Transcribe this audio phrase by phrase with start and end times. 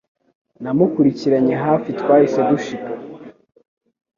[0.61, 2.91] Namukurikiranye hafi twahise dushika